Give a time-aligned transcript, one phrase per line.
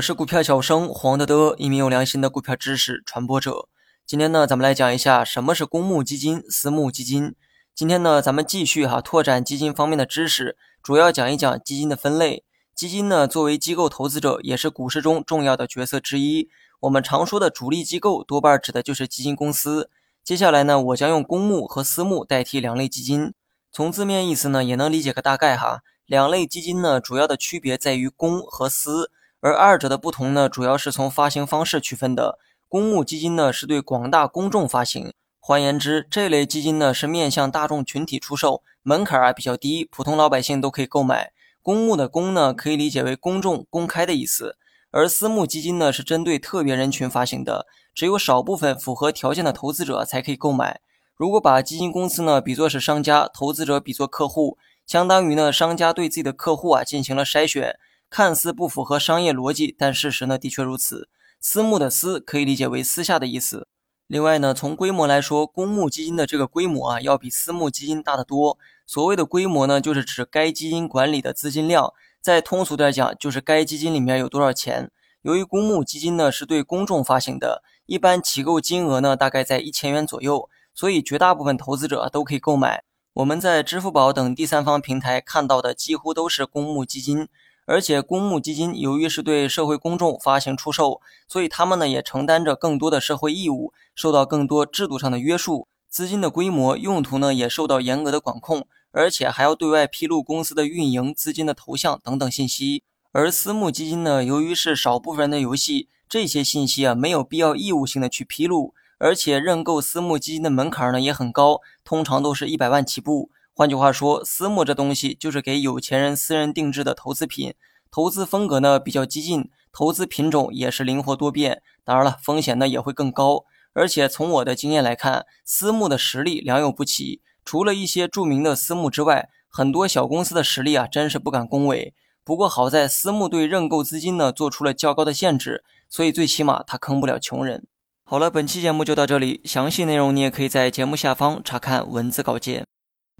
[0.00, 3.68] 我是股票小生黄德德，一名有良心的股票知识传播者。
[4.06, 7.34] 今天呢，咱们来讲一下什么是公募基金、私募基金。
[7.74, 12.44] 今天呢，咱们继续哈拓展基金方面的知识，主要讲一讲基金的分类。
[12.74, 16.48] 基金呢，作为机构投资者，也是股市中重要的角色之一。
[16.80, 19.90] 我们常说的主力机构，多半指的就是基金公司。
[20.24, 23.34] 接下来呢，我将用公募和私募代替两类基金。
[23.70, 25.82] 从字面意思呢，也能理解个大概哈。
[26.06, 29.10] 两类基金呢，主要的区别在于公和私。
[29.40, 32.38] 而二者的不同呢，主要是从发行方式区分的。
[32.68, 41.32] 公募基金呢是对广大公众发行，换言之，这类基金呢是面向大众群体出售，门槛啊比较低，普通老百姓都可以购买。
[41.62, 44.56] 公募的公呢可以理解为公众、公开的意思，
[44.90, 50.80] 而私募基金呢是针对特别人群发行的，只有少部分符合条件的投资者才可以购买。
[51.16, 57.76] 如果把基金公司呢比作是商家，投资者比作客户，相当于呢商家对自己的客户啊进行了筛选。
[58.10, 61.08] 看似不符合商业逻辑，但事实呢的确如此。
[61.40, 63.68] 私募的私可以理解为私下的意思。
[64.08, 68.58] 另外呢，从规模来说，公募基金的这个规模啊要比私募基金大得多。
[68.84, 71.94] 所谓的规模呢，就是指该基金管理的资金量。
[72.20, 74.90] 再通俗点讲，就是该基金里面有多少钱。
[75.22, 82.82] 由于公募基金呢是对公众发行的，一般起购金额呢大概在一千元左右，所以绝大部分投资者都可以购买。
[83.14, 87.28] 我们在支付宝等第三方平台看到的几乎都是公募基金。
[87.70, 95.68] 而且公募基金由于是对社会公众发行出售，所以他们呢也承担着更多的社会义务，受到更多制度上的约束。
[95.88, 102.82] 资金的规模、用途呢也受到严格的管控，而且还要对外披露公司的运营、资金的投向等等信息。
[103.12, 113.30] 而私募基金呢，由于是少部分人的游戏，这些信息啊没有必要义务性的去披露，而且认购私募基金的门槛呢也很高，通常都是一百万起步。
[113.54, 117.54] 换句话说，私募这东西就是给有钱人私人定制的投资品，
[117.90, 123.44] 投资风格呢比较激进，投资品种也是灵活多变，当然了，风险呢也会更高。
[123.72, 131.94] 而且从我的经验来看，私募的实力良莠不齐，除了一些著名的私募之外，很多小公司的实力啊真是不敢恭维。
[132.24, 137.66] 不过好在私募对认购资金呢做出了较高的限制，所以最起码它坑不了穷人。
[138.04, 142.66] 好了，本期节目就到这里，详细内容你也可以在节目下方查看文字稿件。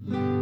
[0.08, 0.39] Mm-hmm.